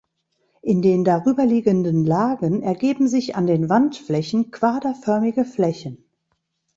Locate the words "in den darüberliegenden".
0.63-2.07